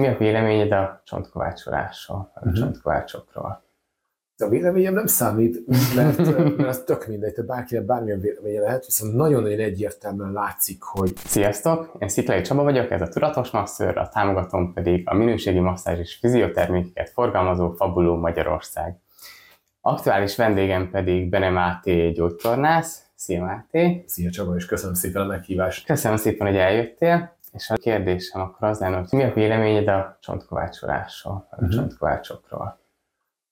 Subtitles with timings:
[0.00, 2.54] Mi a véleményed a csontkovácsolásról, a uh-huh.
[2.54, 3.64] csontkovácsokról?
[4.38, 6.16] A véleményem nem számít, mert,
[6.56, 11.12] mert az tök mindegy, te bárkinek bármilyen véleménye lehet, viszont nagyon-nagyon egyértelműen látszik, hogy...
[11.16, 15.98] Sziasztok, én Sziklai Csaba vagyok, ez a Tudatos Masször, a támogatom pedig a minőségi masszázs
[15.98, 18.98] és fiziotermékeket forgalmazó Fabuló Magyarország.
[19.80, 23.04] Aktuális vendégem pedig Bene Máté gyógytornász.
[23.14, 24.04] Szia Máté!
[24.06, 25.86] Szia Csaba, és köszönöm szépen a meghívást!
[25.86, 27.35] Köszönöm szépen, hogy eljöttél.
[27.56, 31.70] És a kérdésem akkor az lenne, hogy mi a véleményed a csontkovácsolásról, a uh-huh.
[31.70, 32.78] csontkovácsokról?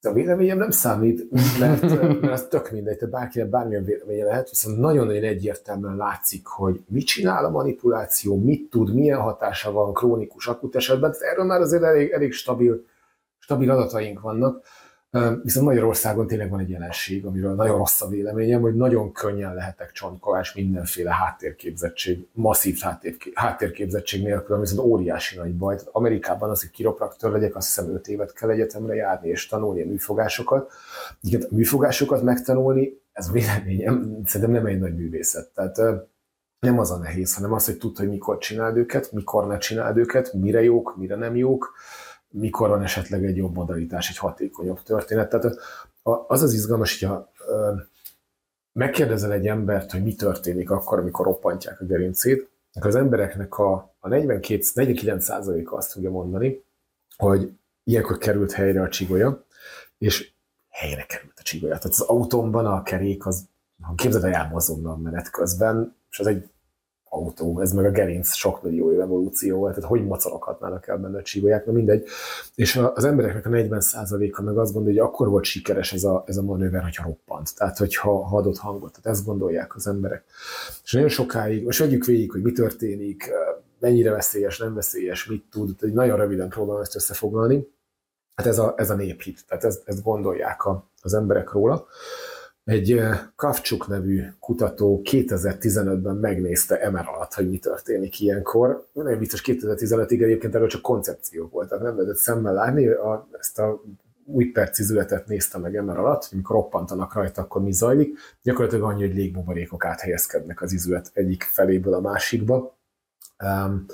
[0.02, 1.82] A véleményem nem számít, mert,
[2.20, 7.06] mert az tök mindegy, te bárkinek bármilyen véleménye lehet, viszont nagyon-nagyon egyértelműen látszik, hogy mit
[7.06, 11.14] csinál a manipuláció, mit tud, milyen hatása van krónikus akut esetben.
[11.18, 12.84] Erről már azért elég, elég stabil,
[13.38, 14.64] stabil adataink vannak.
[15.42, 19.92] Viszont Magyarországon tényleg van egy jelenség, amiről nagyon rossz a véleményem, hogy nagyon könnyen lehetek
[19.92, 22.80] csontkovás mindenféle háttérképzettség, masszív
[23.34, 25.78] háttérképzettség nélkül, ami viszont óriási nagy baj.
[25.92, 29.86] Amerikában az, hogy kiropraktor legyek, azt hiszem 5 évet kell egyetemre járni és tanulni a
[29.86, 30.72] műfogásokat.
[31.20, 35.50] Igen, a műfogásokat megtanulni, ez véleményem szerintem nem egy nagy művészet.
[35.54, 35.76] Tehát
[36.58, 39.96] nem az a nehéz, hanem az, hogy tudod, hogy mikor csináld őket, mikor ne csináld
[39.96, 41.74] őket, mire jók, mire nem jók
[42.34, 45.28] mikor van esetleg egy jobb modalitás, egy hatékonyabb történet.
[45.28, 45.56] Tehát
[46.02, 47.32] az az izgalmas, hogyha
[48.72, 53.94] megkérdezel egy embert, hogy mi történik akkor, amikor roppantják a gerincét, akkor az embereknek a,
[53.98, 56.64] a 42, 49%-a azt fogja mondani,
[57.16, 57.52] hogy
[57.84, 59.44] ilyenkor került helyre a csigolya,
[59.98, 60.32] és
[60.68, 61.78] helyre került a csigolya.
[61.78, 63.48] Tehát az autómban a kerék az,
[63.82, 66.48] ha képzeld el, azonnal menet közben, és az egy
[67.14, 71.18] autó, ez meg a gerinc sok millió év evolúció volt, tehát hogy macoroghatnának el benne
[71.18, 72.06] a csígolyák, na mindegy.
[72.54, 76.36] És az embereknek a 40%-a meg azt gondolja, hogy akkor volt sikeres ez a, ez
[76.36, 80.24] a manőver, hogyha roppant, tehát hogyha ha adott hangot, tehát ezt gondolják az emberek.
[80.84, 83.30] És nagyon sokáig, most vegyük végig, hogy mi történik,
[83.78, 87.68] mennyire veszélyes, nem veszélyes, mit tud, tehát nagyon röviden próbálom ezt összefoglalni.
[88.34, 91.86] Hát ez a, ez a néphit, tehát ezt, ezt gondolják a, az emberek róla.
[92.64, 93.00] Egy
[93.36, 98.86] Kavcsuk nevű kutató 2015-ben megnézte emer alatt, hogy mi történik ilyenkor.
[98.92, 102.86] Nem biztos 2015-ig egyébként erről csak koncepció volt, tehát nem lehetett szemmel látni.
[102.86, 103.82] A, ezt a
[104.24, 108.18] új percizületet nézte meg emer alatt, amikor roppantanak rajta, akkor mi zajlik.
[108.42, 112.76] Gyakorlatilag annyi, hogy légbuborékok áthelyezkednek az izület egyik feléből a másikba.
[113.44, 113.86] Um,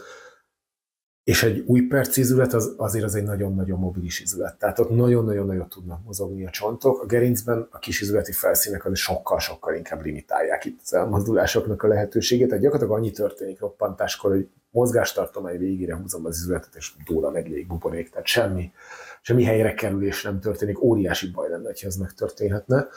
[1.24, 4.58] és egy új perc izület az, azért az egy nagyon-nagyon mobilis izület.
[4.58, 7.02] Tehát ott nagyon-nagyon nagyot tudnak mozogni a csontok.
[7.02, 12.48] A gerincben a kis izületi felszínek az sokkal-sokkal inkább limitálják itt az elmozdulásoknak a lehetőségét.
[12.48, 18.10] Tehát gyakorlatilag annyi történik roppantáskor, hogy mozgástartomány végére húzom az izületet, és dóla meg légbuborék.
[18.10, 18.72] Tehát semmi,
[19.20, 20.82] semmi helyre kerülés nem történik.
[20.82, 22.88] Óriási baj lenne, ha ez megtörténhetne.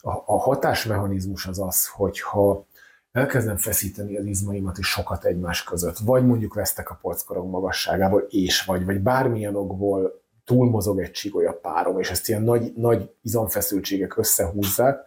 [0.00, 2.66] A, a hatásmechanizmus az az, hogyha
[3.12, 8.64] elkezdem feszíteni az izmaimat és sokat egymás között, vagy mondjuk vesztek a polckorong magasságából, és
[8.64, 15.04] vagy, vagy bármilyen okból túlmozog egy csigolya párom, és ezt ilyen nagy, nagy izomfeszültségek összehúzzák,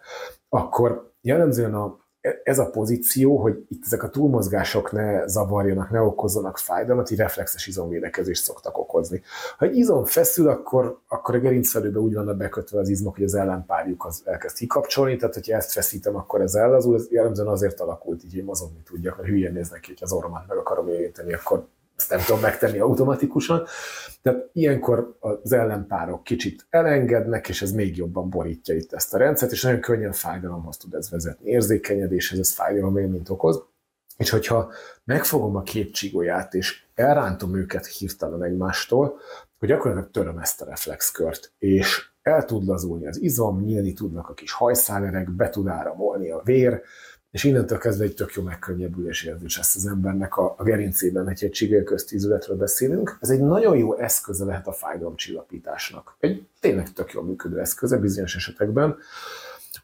[0.48, 2.03] akkor jellemzően a,
[2.42, 7.66] ez a pozíció, hogy itt ezek a túlmozgások ne zavarjanak, ne okozzanak fájdalmat, így reflexes
[7.66, 9.22] izomvédekezést szoktak okozni.
[9.58, 13.34] Ha egy izom feszül, akkor, akkor a gerincfelőbe úgy vannak bekötve az izmok, hogy az
[13.34, 18.24] ellenpárjuk az elkezd kikapcsolni, tehát hogyha ezt feszítem, akkor ez ellazul, ez jellemzően azért alakult
[18.24, 21.66] így, hogy mozogni tudjak, mert hülyen néznek ki, hogy az orromat meg akarom érinteni, akkor
[21.96, 23.66] ezt nem tudom megtenni automatikusan.
[24.22, 29.52] Tehát ilyenkor az ellenpárok kicsit elengednek, és ez még jobban borítja itt ezt a rendszert,
[29.52, 31.50] és nagyon könnyen fájdalomhoz tud ez vezetni.
[31.50, 33.62] Érzékenyedéshez ez fájdalom élményt okoz.
[34.16, 34.72] És hogyha
[35.04, 39.18] megfogom a két csigolyát, és elrántom őket hirtelen egymástól,
[39.58, 44.34] hogy gyakorlatilag töröm ezt a reflexkört, és el tud lazulni az izom, nyílni tudnak a
[44.34, 46.82] kis hajszálerek, be tud áramolni a vér,
[47.34, 51.44] és innentől kezdve egy tök jó megkönnyebbülés érzés lesz az embernek a, a gerincében, hogy
[51.44, 53.18] egy csigélköztízületről beszélünk.
[53.20, 56.16] Ez egy nagyon jó eszköze lehet a fájdalomcsillapításnak.
[56.20, 58.96] Egy tényleg tök jól működő eszköze bizonyos esetekben.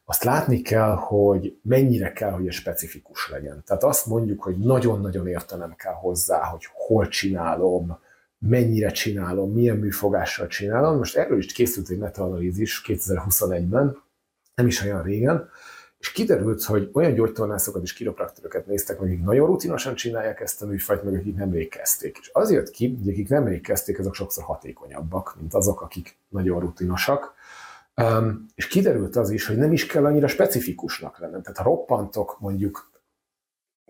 [0.05, 3.63] Azt látni kell, hogy mennyire kell, hogy ez specifikus legyen.
[3.67, 7.99] Tehát azt mondjuk, hogy nagyon-nagyon értenem kell hozzá, hogy hol csinálom,
[8.39, 10.97] mennyire csinálom, milyen műfogással csinálom.
[10.97, 14.03] Most erről is készült egy metaanalízis 2021-ben,
[14.55, 15.49] nem is olyan régen,
[16.01, 21.03] és kiderült, hogy olyan gyógytornászokat és kiropraktorokat néztek, akik nagyon rutinosan csinálják ezt a műfajt,
[21.03, 22.19] meg akik nem kezdték.
[22.21, 26.61] És az jött ki, hogy akik nem kezdték, azok sokszor hatékonyabbak, mint azok, akik nagyon
[26.61, 27.35] rutinosak.
[27.97, 31.43] Um, és kiderült az is, hogy nem is kell annyira specifikusnak lennem.
[31.43, 32.91] Tehát ha roppantok mondjuk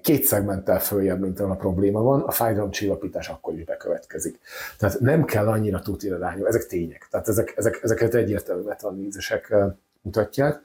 [0.01, 4.39] két szegmenttel följebb, mint a probléma van, a fájdalomcsillapítás akkor is bekövetkezik.
[4.79, 7.09] Tehát nem kell annyira tutira rányom, ezek tények.
[7.11, 9.55] Tehát ezek, ezek, ezeket egyértelmű metaanalízisek
[10.03, 10.61] mutatják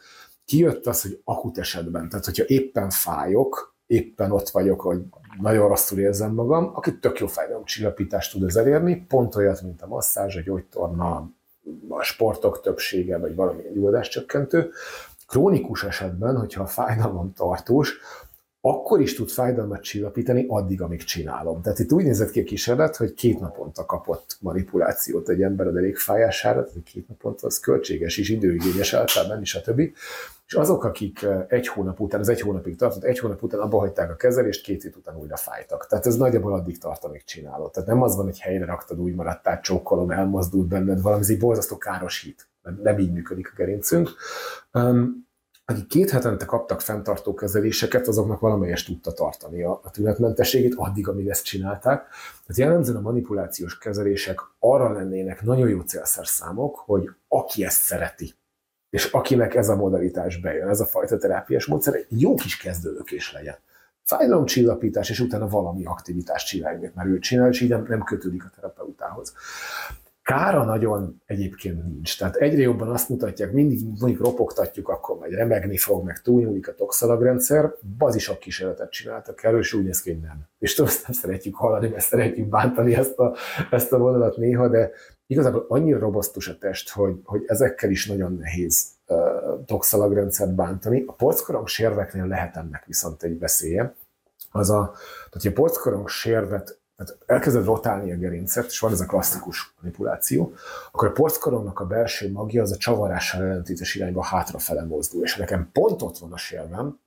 [0.46, 5.02] kijött az, hogy akut esetben, tehát hogyha éppen fájok, éppen ott vagyok, hogy
[5.42, 9.88] nagyon rosszul érzem magam, aki tök jó fájdalomcsillapítást tud ez elérni, pont olyat, mint a
[9.88, 11.30] masszázs, a gyógytorna,
[11.90, 14.72] a sportok többsége, vagy valamilyen gyulladáscsökkentő.
[15.28, 17.98] Krónikus esetben, hogyha a fájdalom tartós,
[18.62, 21.62] akkor is tud fájdalmat csillapítani addig, amíg csinálom.
[21.62, 25.72] Tehát itt úgy nézett ki a kísérlet, hogy két naponta kapott manipulációt egy ember a
[25.72, 29.94] derékfájására, tehát két naponta az költséges és időigényes általában is, a többi.
[30.48, 33.80] És azok, akik eh, egy hónap után, az egy hónapig tartott, egy hónap után abba
[33.80, 35.88] hagyták a kezelést, két hét után újra fájtak.
[35.88, 37.72] Tehát ez nagyjából addig tart, amíg csinálod.
[37.72, 41.40] Tehát nem az van, hogy helyre raktad, úgy maradtál, csókolom, elmozdult benned valami, ez egy
[41.40, 42.48] borzasztó káros hit.
[42.84, 44.10] Nem így működik a gerincünk.
[44.74, 45.28] Um,
[45.66, 51.28] akik két hetente kaptak fenntartó kezeléseket, azoknak valamelyest tudta tartani a, a tünetmentességét, addig, amíg
[51.28, 52.08] ezt csinálták.
[52.46, 58.34] Tehát jellemzően a manipulációs kezelések arra lennének nagyon jó célszerszámok, hogy aki ezt szereti,
[58.90, 63.34] és akinek ez a modalitás bejön, ez a fajta terápiás módszer, egy jó kis kezdőlökés
[63.34, 63.56] legyen.
[64.04, 68.52] Fájdalomcsillapítás, és utána valami aktivitást csinálj, mert ő csinál, és így nem, nem kötődik a
[68.56, 69.34] terapeutához.
[70.26, 72.18] Kára nagyon egyébként nincs.
[72.18, 76.74] Tehát egyre jobban azt mutatják, mindig mondjuk ropogtatjuk, akkor majd remegni fog, meg túlnyúlik a
[76.74, 77.74] toxalagrendszer.
[77.98, 80.48] Bazisok kísérletet csináltak erről, és úgy néz ki, hogy nem.
[80.60, 83.36] És tudom, nem szeretjük hallani, mert szeretjük bántani ezt a,
[83.72, 84.92] ezt a vonalat néha, de
[85.28, 91.04] igazából annyira robosztus a test, hogy, hogy ezekkel is nagyon nehéz uh, toxalagrendszert bántani.
[91.08, 93.96] A porckorong sérveknél lehet ennek viszont egy veszélye.
[94.52, 99.02] Az a, tehát, hogy a porckorong sérvet tehát elkezded rotálni a gerincet, és van ez
[99.02, 100.54] a klasszikus manipuláció,
[100.92, 105.70] akkor a porckorongnak a belső magja az a csavarással ellentétes irányba hátrafele mozdul, és nekem
[105.72, 107.00] pont ott van a sérvem,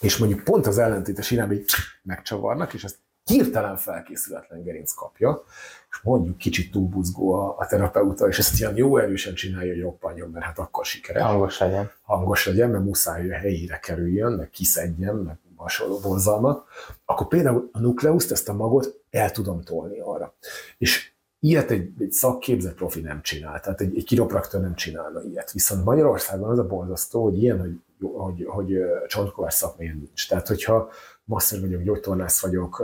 [0.00, 1.54] és mondjuk pont az ellentétes irányba
[2.02, 2.98] megcsavarnak, és ezt
[3.30, 5.44] hirtelen felkészületlen gerinc kapja,
[5.90, 10.30] és mondjuk kicsit túlbuzgó a, a terapeuta, és ezt ilyen jó erősen csinálja, hogy roppanjon,
[10.30, 11.22] mert hát akkor sikeres.
[11.22, 11.90] Hangos legyen.
[12.02, 16.68] Hangos legyen, mert muszáj, hogy a helyére kerüljön, meg kiszedjen, meg hasonló borzalmak,
[17.04, 20.34] akkor például a nukleuszt, ezt a magot el tudom tolni arra.
[20.78, 21.12] És
[21.46, 25.52] ilyet egy, egy szakképzett profi nem csinál, tehát egy, egy kiropraktor nem csinálna ilyet.
[25.52, 27.80] Viszont Magyarországon az a borzasztó, hogy ilyen, hogy,
[28.12, 30.28] hogy, hogy csontkovás szakmélyen nincs.
[30.28, 30.90] Tehát, hogyha
[31.24, 32.82] masször vagyok, gyógytornász vagyok,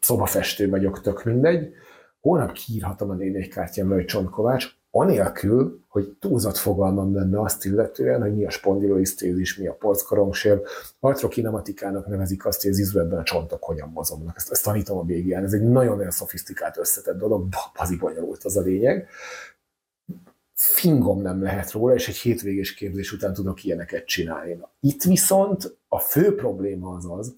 [0.00, 1.74] szobafestő vagyok, tök mindegy,
[2.20, 8.46] holnap kiírhatom a névjegykártyám, hogy Csontkovács, anélkül, hogy túlzott fogalmam lenne azt illetően, hogy mi
[8.46, 10.60] a spondiloisztézis, mi a porckorongsér.
[11.00, 14.36] Artrokinematikának nevezik azt, hogy az izületben a csontok hogyan mozognak.
[14.36, 15.44] Ezt, ezt tanítom a BGN.
[15.44, 17.48] Ez egy nagyon-nagyon szofisztikált, összetett dolog,
[17.78, 19.08] bazi bonyolult az a lényeg.
[20.54, 24.58] Fingom nem lehet róla, és egy hétvégés képzés után tudok ilyeneket csinálni.
[24.80, 27.36] Itt viszont a fő probléma az az,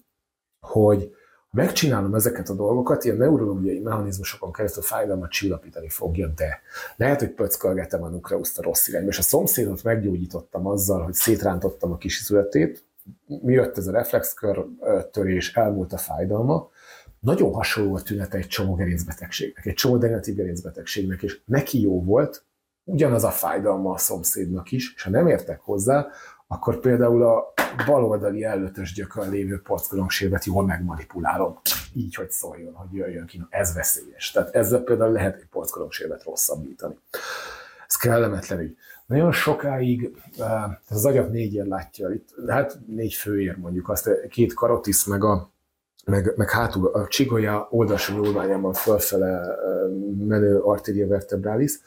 [0.59, 1.15] hogy
[1.53, 6.61] megcsinálom ezeket a dolgokat, ilyen neurológiai mechanizmusokon keresztül fájdalmat csillapítani fogja, de
[6.95, 11.91] lehet, hogy pöckölgetem a nukleuszt a rossz irányba, és a szomszédot meggyógyítottam azzal, hogy szétrántottam
[11.91, 12.83] a kis születét,
[13.25, 14.65] mi jött ez a reflexkör
[15.11, 16.69] törés, elmúlt a fájdalma,
[17.19, 22.43] nagyon hasonló a tünete egy csomó gerincbetegségnek, egy csomó degeneratív gerincbetegségnek, és neki jó volt,
[22.83, 26.07] ugyanaz a fájdalma a szomszédnak is, és ha nem értek hozzá,
[26.47, 27.52] akkor például a
[27.85, 31.59] baloldali előtös gyökön lévő porckorongsévet jól megmanipulálom,
[31.93, 33.41] így, hogy szóljon, hogy jöjjön ki.
[33.49, 34.31] Ez veszélyes.
[34.31, 36.97] Tehát ezzel például lehet egy porckorongsévet rosszabbítani.
[37.87, 38.77] Ez kellemetlen ügy.
[39.05, 45.05] Nagyon sokáig, eh, az agyat négyért látja, itt, hát négy főér mondjuk, azt két karotis,
[45.05, 45.51] meg a
[46.05, 49.55] meg, meg hátul a csigolya oldalsó nyúlványában fölfele eh,
[50.17, 51.79] menő arteria vertebralis,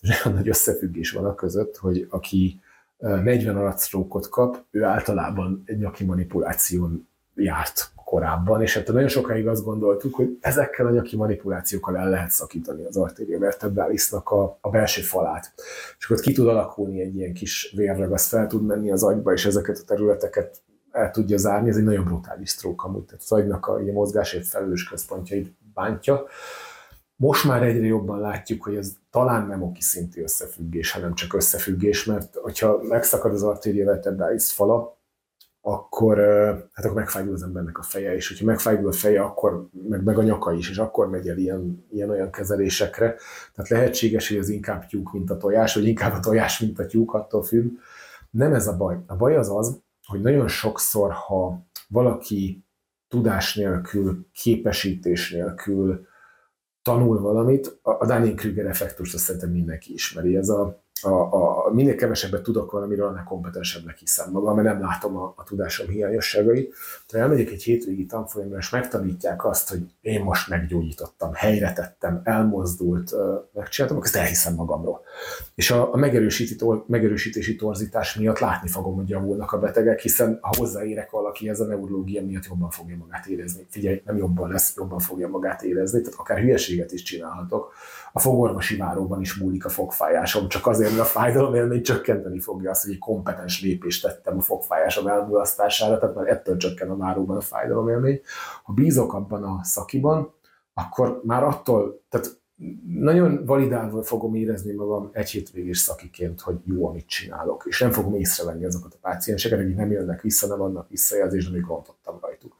[0.00, 2.60] és olyan nagy összefüggés van a között, hogy aki
[3.00, 9.64] 40 arcrókot kap, ő általában egy nyaki manipuláción járt korábban, és hát nagyon sokáig azt
[9.64, 15.02] gondoltuk, hogy ezekkel a nyaki manipulációkkal el lehet szakítani az arteria vertebralisnak a, a belső
[15.02, 15.52] falát.
[15.98, 19.32] És akkor ki tud alakulni egy ilyen kis vérrag, az fel tud menni az agyba,
[19.32, 21.68] és ezeket a területeket el tudja zárni.
[21.68, 26.24] Ez egy nagyon brutális sztrók amúgy, tehát az agynak a, a mozgásért felelős központjait bántja.
[27.20, 32.04] Most már egyre jobban látjuk, hogy ez talán nem oki szintű összefüggés, hanem csak összefüggés,
[32.04, 34.98] mert hogyha megszakad az artéria vertebralis fala,
[35.60, 36.18] akkor,
[36.72, 40.18] hát akkor megfájdul az embernek a feje, és hogyha megfájdul a feje, akkor meg, meg
[40.18, 43.14] a nyaka is, és akkor megy el ilyen, ilyen olyan kezelésekre.
[43.54, 46.86] Tehát lehetséges, hogy az inkább tyúk, mint a tojás, vagy inkább a tojás, mint a
[46.86, 47.70] tyúk, attól függ.
[48.30, 48.98] Nem ez a baj.
[49.06, 52.64] A baj az az, hogy nagyon sokszor, ha valaki
[53.08, 56.08] tudás nélkül, képesítés nélkül,
[56.90, 60.36] tanul valamit, a Daniel Krüger effektust azt szerintem mindenki ismeri.
[60.36, 65.16] Ez a, a, a, minél kevesebbet tudok valamiről, annál kompetensebbnek hiszem magam, mert nem látom
[65.16, 66.74] a, a tudásom hiányosságait.
[67.12, 73.14] Ha elmegyek egy hétvégi tanfolyamra, és megtanítják azt, hogy én most meggyógyítottam, helyre tettem, elmozdult,
[73.52, 75.00] megcsináltam, akkor ezt elhiszem magamról.
[75.54, 75.96] És a, a
[76.86, 81.64] megerősítési torzítás miatt látni fogom, hogy javulnak a betegek, hiszen ha hozzáérek valaki, ez a
[81.64, 83.66] neurológia miatt jobban fogja magát érezni.
[83.70, 87.72] Figyelj, nem jobban lesz, jobban fogja magát érezni, tehát akár hülyeséget is csinálhatok.
[88.12, 92.70] A fogorvosi váróban is múlik a fogfájásom, csak azért, mert a fájdalom élmény csökkenteni fogja
[92.70, 97.36] azt, hogy egy kompetens lépést tettem a fogfájásom elmulasztására, tehát már ettől csökken a váróban
[97.36, 98.20] a fájdalom élmény.
[98.62, 100.34] Ha bízok abban a szakiban,
[100.74, 102.38] akkor már attól, tehát
[102.86, 108.14] nagyon validálva fogom érezni magam egy hétvégés szakiként, hogy jó, amit csinálok, és nem fogom
[108.14, 112.56] észrevenni azokat a pácienseket, akik nem jönnek vissza, nem vannak visszajelzést, amíg rontottam rajtuk.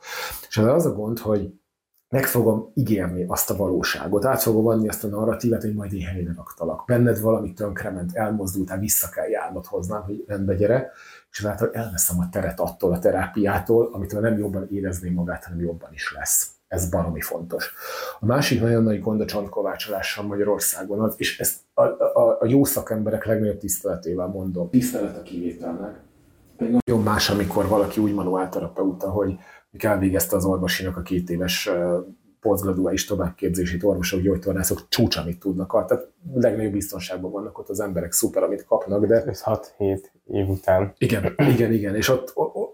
[0.49, 1.60] És az az a gond, hogy
[2.11, 6.07] meg fogom ígérni azt a valóságot, át fogom adni azt a narratívát, hogy majd én
[6.07, 6.85] helyre raktalak.
[6.87, 10.91] Benned valami tönkrement, elmozdultál, vissza kell járnod hoznám, hogy rendbe gyere,
[11.31, 15.93] és ezáltal elveszem a teret attól a terápiától, amitől nem jobban érezni magát, hanem jobban
[15.93, 16.51] is lesz.
[16.69, 17.73] Ez baromi fontos.
[18.21, 22.65] A másik nagyon nagy gond a csontkovácsolással Magyarországon az, és ezt a, a, a jó
[22.65, 24.71] szakemberek legnagyobb tiszteletével mondom.
[24.71, 26.01] Tisztelet a kivételnek.
[26.57, 29.39] Egy nagyon más, amikor valaki úgy manuálterapeuta, hogy
[29.79, 31.71] elvégezte az orvosinak a két éves
[32.41, 35.87] posztgraduális továbbképzését, orvosok, gyógytornászok csúcs, amit tudnak.
[35.87, 39.25] Tehát legnagyobb biztonságban vannak ott az emberek, szuper, amit kapnak, de...
[39.27, 40.93] 6-7 év után.
[40.99, 42.33] Igen, igen, igen, és ott,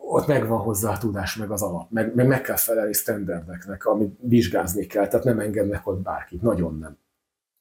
[0.09, 4.19] ott megvan hozzá a tudás, meg az alap, meg, meg, meg kell felelni standardeknek, amit
[4.21, 6.99] vizsgázni kell, tehát nem engednek ott bárkit, nagyon nem.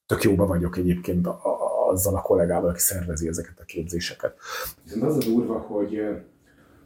[0.06, 4.38] Tök jóba vagyok egyébként a, a, azzal a kollégával, aki szervezi ezeket a képzéseket.
[4.84, 6.02] Viszont az a durva, hogy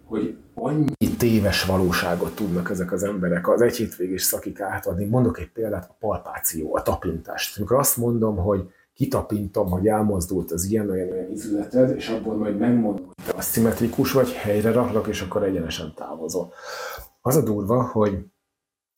[0.10, 5.06] hogy annyi téves valóságot tudnak ezek az emberek az egy hétvégés szakik átadni.
[5.06, 7.58] Mondok egy példát, a palpáció, a tapintást.
[7.58, 12.58] Amikor azt mondom, hogy kitapintom, hogy elmozdult az ilyen olyan, olyan izületed, és abból majd
[12.58, 16.54] megmondom, hogy te aszimmetrikus vagy, helyre raklak, és akkor egyenesen távozol.
[17.22, 18.26] Az a durva, hogy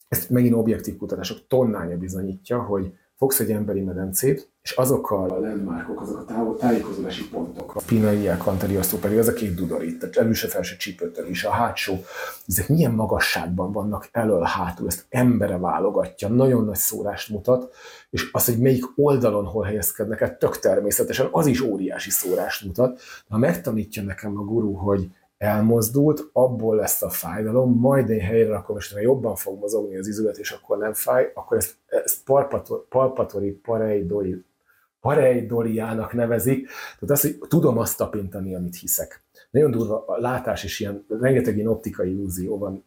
[0.08, 6.02] ezt megint objektív kutatások tonnája bizonyítja, hogy fogsz egy emberi medencét, és azokkal a landmarkok,
[6.02, 10.48] azok a távol, tájékozódási pontok, a pinaiak, kanteriasztó pedig az a két dudorit, tehát előse
[10.48, 12.04] felső csípőtől is, a hátsó,
[12.48, 17.74] ezek milyen magasságban vannak elől, hátul, ezt embere válogatja, nagyon nagy szórást mutat,
[18.10, 22.96] és az, hogy melyik oldalon hol helyezkednek el, tök természetesen, az is óriási szórást mutat.
[22.96, 28.50] De ha megtanítja nekem a guru, hogy elmozdult, abból lesz a fájdalom, majd én helyre
[28.50, 32.24] rakom, és jobban fog mozogni az izület, és akkor nem fáj, akkor ezt, ezt
[32.90, 34.44] palpatori pareidoli,
[35.02, 39.24] pareidoliának nevezik, tehát az, hogy tudom azt tapintani, amit hiszek.
[39.52, 42.86] Nagyon durva, a látás is ilyen, rengeteg ilyen optikai illúzió van,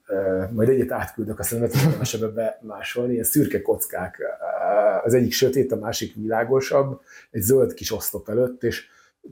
[0.53, 4.21] majd egyet átküldök, aztán nem tudom ebbe bemásolni, ilyen szürke kockák,
[5.05, 8.87] az egyik sötét, a másik világosabb, egy zöld kis oszlop előtt, és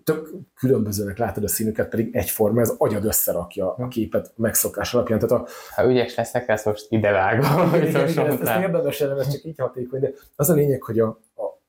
[0.05, 5.19] tök különbözőnek látod a színüket, pedig egyforma, ez agyad összerakja a képet megszokás alapján.
[5.19, 7.75] Tehát a, ha ügyes leszek, ezt most idevágom.
[7.75, 11.21] Igen, igen, ezt, ezt érdemes ez csak így hatékony, de az a lényeg, hogy a,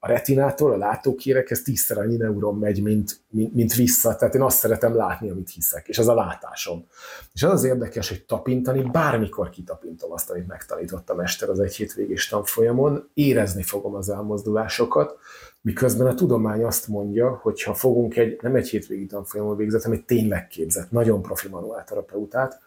[0.03, 4.15] a, retinától, a látókérekhez tízszer annyi neuron megy, mint, mint, mint vissza.
[4.15, 6.86] Tehát én azt szeretem látni, amit hiszek, és az a látásom.
[7.33, 11.75] És az az érdekes, hogy tapintani, bármikor kitapintom azt, amit megtanított a mester az egy
[11.75, 15.17] hétvégés tanfolyamon, érezni fogom az elmozdulásokat,
[15.62, 19.98] Miközben a tudomány azt mondja, hogy ha fogunk egy, nem egy hétvégi tanfolyamon végzett, hanem
[19.98, 22.60] egy tényleg képzett, nagyon profi manuálterapeutát,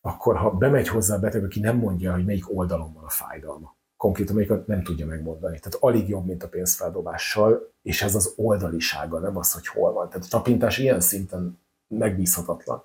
[0.00, 3.76] akkor ha bemegy hozzá a beteg, aki nem mondja, hogy melyik oldalon van a fájdalma,
[4.00, 5.58] konkrétan melyiket nem tudja megmondani.
[5.58, 10.08] Tehát alig jobb, mint a pénzfeldobással, és ez az oldalisága, nem az, hogy hol van.
[10.08, 12.82] Tehát a tapintás ilyen szinten megbízhatatlan.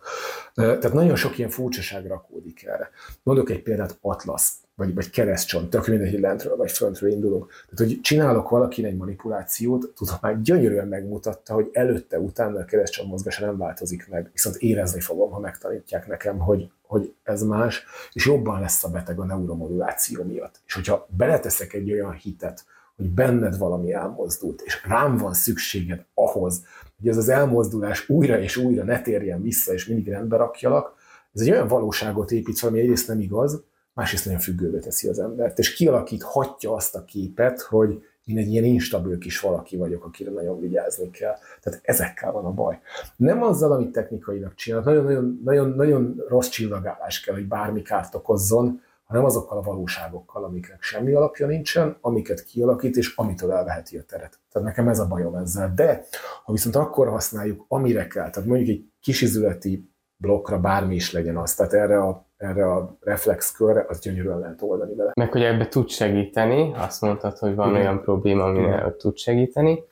[0.54, 2.90] Tehát nagyon sok ilyen furcsaság rakódik erre.
[3.24, 7.48] Mondok egy példát, Atlas vagy, vagy keresztcsont, tök mindegy, hogy lentről vagy föntről indulunk.
[7.48, 13.10] Tehát, hogy csinálok valakinek egy manipulációt, tudom, már gyönyörűen megmutatta, hogy előtte, utána a keresztcsont
[13.10, 18.26] mozgása nem változik meg, viszont érezni fogom, ha megtanítják nekem, hogy, hogy ez más, és
[18.26, 20.62] jobban lesz a beteg a neuromoduláció miatt.
[20.66, 22.66] És hogyha beleteszek egy olyan hitet,
[22.96, 26.66] hogy benned valami elmozdult, és rám van szükséged ahhoz,
[26.98, 30.94] hogy ez az elmozdulás újra és újra ne térjen vissza, és mindig rendbe rakjalak,
[31.34, 33.64] ez egy olyan valóságot épít, ami egyrészt nem igaz,
[33.96, 38.64] másrészt nagyon függővé teszi az embert, és kialakíthatja azt a képet, hogy én egy ilyen
[38.64, 41.36] instabil kis valaki vagyok, akire nagyon vigyázni kell.
[41.62, 42.80] Tehát ezekkel van a baj.
[43.16, 48.82] Nem azzal, amit technikailag csinál, nagyon-nagyon nagyon, nagyon rossz csillagálás kell, hogy bármi kárt okozzon,
[49.06, 54.40] hanem azokkal a valóságokkal, amiknek semmi alapja nincsen, amiket kialakít, és amitől elveheti a teret.
[54.52, 55.74] Tehát nekem ez a bajom ezzel.
[55.76, 56.06] De
[56.44, 59.90] ha viszont akkor használjuk, amire kell, tehát mondjuk egy kisizületi
[60.26, 64.96] blokkra bármi is legyen az, tehát erre a erre a reflexkörre, az gyönyörűen lehet oldani
[64.96, 65.12] vele.
[65.16, 67.82] Meg hogy ebbe tud segíteni, azt mondtad, hogy van Igen.
[67.82, 69.84] olyan probléma, ami tud segíteni.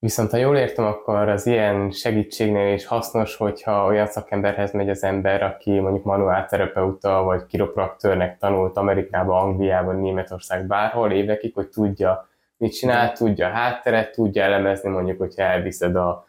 [0.00, 5.02] Viszont ha jól értem, akkor az ilyen segítségnél is hasznos, hogyha olyan szakemberhez megy az
[5.02, 12.72] ember, aki mondjuk manuálterapeuta vagy kiropraktőrnek tanult Amerikában, Angliában, Németország, bárhol évekig, hogy tudja, mit
[12.72, 16.27] csinál, tudja a hátteret, tudja elemezni mondjuk, hogyha elviszed a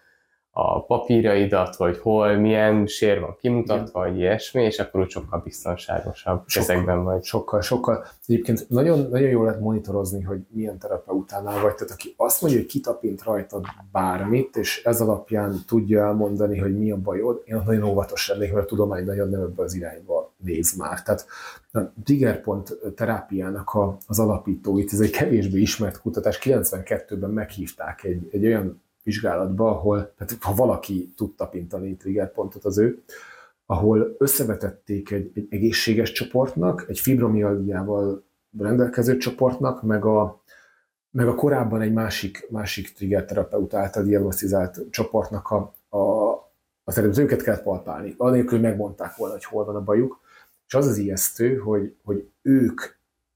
[0.51, 6.43] a papírjaidat, hogy hol, milyen sér van kimutatva, vagy ilyesmi, és akkor úgy sokkal biztonságosabb
[6.45, 7.23] sokkal, ezekben vagy.
[7.23, 8.05] Sokkal, sokkal.
[8.27, 11.73] Egyébként nagyon, nagyon jól lehet monitorozni, hogy milyen terapeutánál vagy.
[11.73, 16.91] Tehát aki azt mondja, hogy kitapint rajtad bármit, és ez alapján tudja elmondani, hogy mi
[16.91, 20.77] a bajod, én nagyon óvatos lennék, mert a tudomány nagyon nem ebbe az irányba néz
[20.77, 21.01] már.
[21.01, 21.25] Tehát
[21.71, 28.45] a triggerpont terápiának a, az alapítóit, ez egy kevésbé ismert kutatás, 92-ben meghívták egy, egy
[28.45, 33.03] olyan vizsgálatba, ahol, tehát ha valaki tud tapintani triggerpontot az ő,
[33.65, 38.23] ahol összevetették egy, egy egészséges csoportnak, egy fibromialgiával
[38.57, 40.41] rendelkező csoportnak, meg a,
[41.11, 46.33] meg a korábban egy másik, másik triggerterapeut által diagnosztizált csoportnak a, a,
[46.83, 50.19] az előbb őket kellett palpálni, anélkül, hogy megmondták volna, hogy hol van a bajuk,
[50.67, 52.81] és az az ijesztő, hogy, hogy ők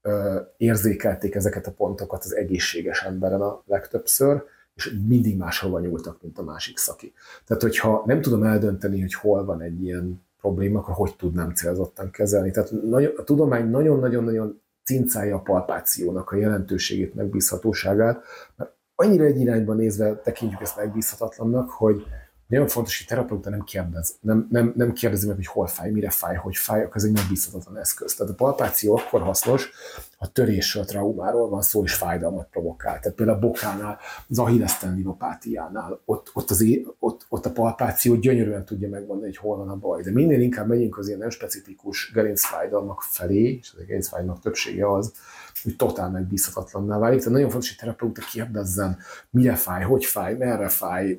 [0.02, 4.42] ö, érzékelték ezeket a pontokat az egészséges emberen a legtöbbször,
[4.74, 7.12] és mindig máshova nyúltak, mint a másik szaki.
[7.46, 12.10] Tehát, hogyha nem tudom eldönteni, hogy hol van egy ilyen probléma, akkor hogy tudnám célzottan
[12.10, 12.50] kezelni.
[12.50, 12.72] Tehát
[13.16, 18.22] a tudomány nagyon-nagyon-nagyon cincálja a palpációnak a jelentőségét, megbízhatóságát,
[18.56, 22.06] mert annyira egy irányba nézve tekintjük ezt megbízhatatlannak, hogy
[22.46, 26.10] nagyon fontos, hogy terapeuta nem kérdez, nem, nem, nem kérdezi meg, hogy hol fáj, mire
[26.10, 28.14] fáj, hogy fáj, akkor ez egy megbízhatatlan eszköz.
[28.14, 29.70] Tehát a palpáció akkor hasznos,
[30.24, 32.98] ha törésről, traumáról van szó, és fájdalmat provokál.
[33.00, 36.64] Tehát például a bokánál, az ahilles tendinopátiánál, ott, ott, az,
[36.98, 40.02] ott, ott, a palpáció gyönyörűen tudja megmondani, hogy hol van a baj.
[40.02, 44.92] De minél inkább megyünk az ilyen nem specifikus gerincfájdalmak felé, és az a gerincfájdalmak többsége
[44.92, 45.12] az,
[45.62, 47.18] hogy totál megbízhatatlanná válik.
[47.18, 48.98] Tehát nagyon fontos, hogy terapeuta kérdezzen,
[49.30, 51.18] mire fáj, hogy fáj, merre fáj,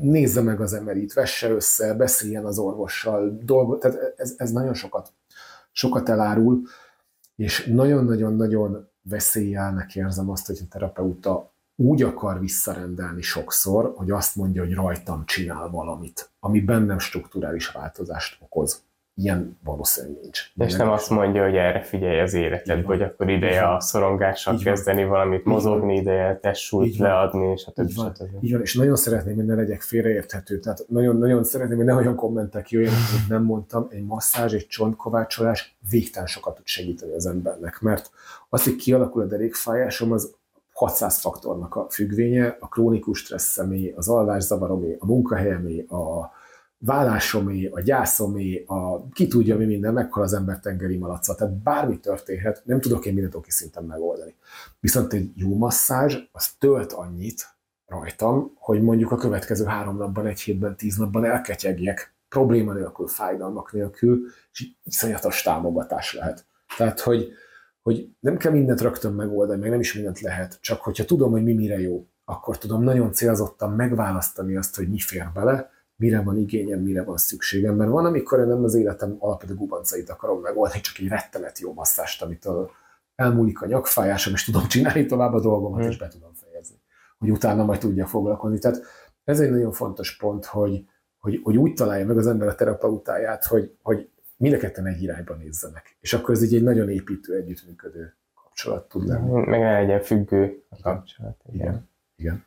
[0.00, 5.12] nézze meg az emerit, vesse össze, beszéljen az orvossal, dolgo, tehát ez, ez nagyon sokat,
[5.72, 6.62] sokat elárul,
[7.38, 14.62] és nagyon-nagyon-nagyon veszélyelnek érzem azt, hogy a terapeuta úgy akar visszarendelni sokszor, hogy azt mondja,
[14.62, 18.82] hogy rajtam csinál valamit, ami bennem strukturális változást okoz
[19.18, 20.40] ilyen valószínűleg nincs.
[20.56, 24.62] És nem azt mondja, hogy erre figyelj az életed, hogy akkor ideje a szorongással Így
[24.62, 25.10] kezdeni van.
[25.10, 27.88] valamit, mozogni ideje, testsúlyt leadni, és a többi.
[27.88, 28.12] Így van.
[28.40, 30.58] Így van, és nagyon szeretném, hogy ne legyek félreérthető.
[30.58, 35.76] Tehát nagyon-nagyon szeretném, hogy ne olyan kommentek jöjjenek, hogy nem mondtam, egy masszázs, egy csontkovácsolás
[35.90, 38.10] végtelen sokat tud segíteni az embernek, mert
[38.48, 40.34] az, hogy kialakul a derékfájásom, az
[40.72, 46.30] 600 faktornak a függvénye, a krónikus stressz személy, az alvászzavaromé, a munkahelyemé, a
[46.78, 51.34] vállásomé, a gyászomé, a ki tudja mi minden, meghal az ember tengeri malaca.
[51.34, 54.34] Tehát bármi történhet, nem tudok én mindent oké szinten megoldani.
[54.80, 60.40] Viszont egy jó masszázs, az tölt annyit rajtam, hogy mondjuk a következő három napban, egy
[60.40, 64.20] hétben, tíz napban elketyegjek, probléma nélkül, fájdalmak nélkül,
[64.52, 66.46] és iszonyatos támogatás lehet.
[66.76, 67.28] Tehát, hogy,
[67.82, 71.42] hogy nem kell mindent rögtön megoldani, meg nem is mindent lehet, csak hogyha tudom, hogy
[71.42, 76.38] mi mire jó, akkor tudom nagyon célzottan megválasztani azt, hogy mi fér bele, mire van
[76.38, 77.76] igényem, mire van szükségem.
[77.76, 81.72] Mert van, amikor én nem az életem alapvető gubancait akarom megoldani, csak egy rettenet jó
[81.72, 82.70] masszást, amitől
[83.14, 85.90] elmúlik a nyakfájásom, és tudom csinálni tovább a dolgomat, hmm.
[85.90, 86.76] és be tudom fejezni.
[87.18, 88.58] Hogy utána majd tudja foglalkozni.
[88.58, 88.82] Tehát
[89.24, 93.44] ez egy nagyon fontos pont, hogy, hogy, hogy úgy találja meg az ember a terapeutáját,
[93.44, 95.96] hogy, hogy mind a ketten egy irányba nézzenek.
[96.00, 99.30] És akkor ez így egy nagyon építő, együttműködő kapcsolat tud lenni.
[99.30, 101.40] Meg ne legyen függő a kapcsolat.
[101.52, 101.66] Igen.
[101.66, 101.88] igen.
[102.16, 102.44] igen.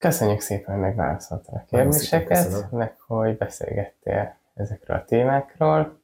[0.00, 6.00] Köszönjük szépen, hogy megválaszoltál a kérdéseket, meg hogy beszélgettél ezekről a témákról.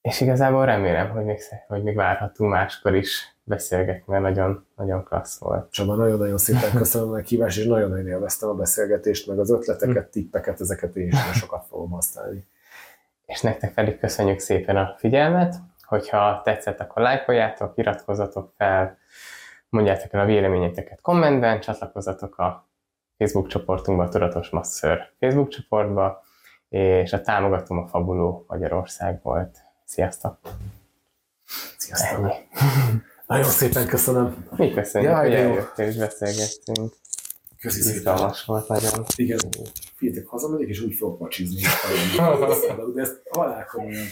[0.00, 5.38] És igazából remélem, hogy még, hogy még várhatunk máskor is beszélgetni, mert nagyon, nagyon klassz
[5.38, 5.72] volt.
[5.72, 10.60] Csaba, nagyon-nagyon szépen köszönöm a meghívást, és nagyon-nagyon élveztem a beszélgetést, meg az ötleteket, tippeket,
[10.60, 12.46] ezeket én is sokat fogom használni.
[13.24, 18.98] És nektek pedig köszönjük szépen a figyelmet, hogyha tetszett, akkor lájkoljátok, iratkozzatok fel,
[19.68, 22.66] mondjátok el a véleményeteket kommentben, csatlakozzatok a
[23.18, 26.22] Facebook csoportunkba, a Tudatos Masször Facebook csoportba,
[26.68, 29.58] és a támogatom a Fabuló Magyarország volt.
[29.84, 30.38] Sziasztok!
[31.76, 32.18] Sziasztok!
[32.18, 32.32] Ennyi.
[33.26, 34.48] Nagyon szépen köszönöm.
[34.56, 36.92] Mi köszönjük, Jaj, hogy eljöttél és beszélgettünk.
[37.60, 38.32] Köszi szépen.
[38.46, 39.04] Volt nagyon.
[39.16, 39.38] Igen.
[39.96, 41.60] Figyeljetek, hazamegyek, és úgy fogok macsizni.
[42.94, 44.06] de ezt halálkomolyan.